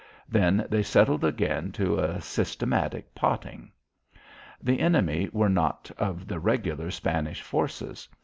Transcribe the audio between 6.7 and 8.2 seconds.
Spanish forces.